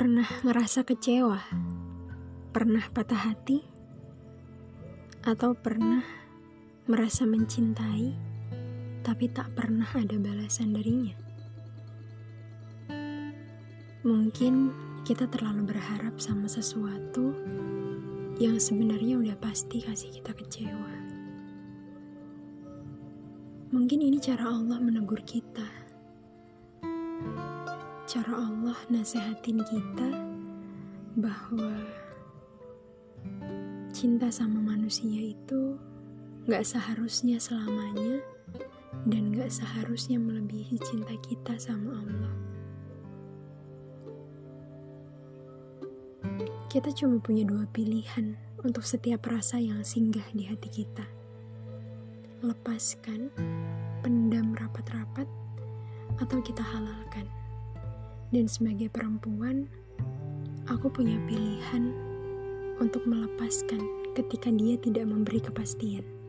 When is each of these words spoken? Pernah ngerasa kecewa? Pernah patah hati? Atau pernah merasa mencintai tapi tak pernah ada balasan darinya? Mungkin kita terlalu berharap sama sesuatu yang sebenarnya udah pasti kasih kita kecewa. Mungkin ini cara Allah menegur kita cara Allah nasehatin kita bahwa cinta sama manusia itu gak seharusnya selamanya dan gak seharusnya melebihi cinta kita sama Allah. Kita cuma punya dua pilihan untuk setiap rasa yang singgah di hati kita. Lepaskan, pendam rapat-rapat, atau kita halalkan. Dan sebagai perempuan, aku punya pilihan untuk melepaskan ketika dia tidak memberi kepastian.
Pernah 0.00 0.24
ngerasa 0.48 0.80
kecewa? 0.88 1.36
Pernah 2.56 2.88
patah 2.88 3.20
hati? 3.20 3.60
Atau 5.20 5.52
pernah 5.52 6.00
merasa 6.88 7.28
mencintai 7.28 8.08
tapi 9.04 9.28
tak 9.28 9.52
pernah 9.52 9.84
ada 9.92 10.16
balasan 10.16 10.72
darinya? 10.72 11.12
Mungkin 14.00 14.72
kita 15.04 15.28
terlalu 15.28 15.68
berharap 15.68 16.16
sama 16.16 16.48
sesuatu 16.48 17.36
yang 18.40 18.56
sebenarnya 18.56 19.20
udah 19.20 19.36
pasti 19.36 19.84
kasih 19.84 20.16
kita 20.16 20.32
kecewa. 20.32 20.96
Mungkin 23.68 24.00
ini 24.00 24.16
cara 24.16 24.48
Allah 24.48 24.80
menegur 24.80 25.20
kita 25.28 25.79
cara 28.10 28.42
Allah 28.42 28.74
nasehatin 28.90 29.62
kita 29.70 30.10
bahwa 31.14 31.70
cinta 33.94 34.26
sama 34.34 34.58
manusia 34.58 35.30
itu 35.30 35.78
gak 36.50 36.66
seharusnya 36.66 37.38
selamanya 37.38 38.18
dan 39.06 39.30
gak 39.30 39.54
seharusnya 39.54 40.18
melebihi 40.18 40.74
cinta 40.82 41.14
kita 41.22 41.54
sama 41.54 42.02
Allah. 42.02 42.34
Kita 46.66 46.90
cuma 46.90 47.22
punya 47.22 47.46
dua 47.46 47.62
pilihan 47.70 48.34
untuk 48.66 48.82
setiap 48.82 49.22
rasa 49.30 49.62
yang 49.62 49.86
singgah 49.86 50.26
di 50.34 50.50
hati 50.50 50.66
kita. 50.82 51.06
Lepaskan, 52.42 53.30
pendam 54.02 54.50
rapat-rapat, 54.58 55.30
atau 56.18 56.42
kita 56.42 56.66
halalkan. 56.66 57.39
Dan 58.30 58.46
sebagai 58.46 58.86
perempuan, 58.94 59.66
aku 60.70 60.86
punya 60.86 61.18
pilihan 61.26 61.90
untuk 62.78 63.02
melepaskan 63.02 63.82
ketika 64.14 64.54
dia 64.54 64.78
tidak 64.78 65.10
memberi 65.10 65.42
kepastian. 65.42 66.19